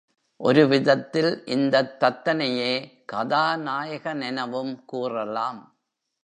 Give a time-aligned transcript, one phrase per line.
[0.39, 3.03] ஒருவிதத்தில் இந்தத் தத்தனையே
[3.13, 5.75] கதாநாயகனெனவும் கூறலாம்.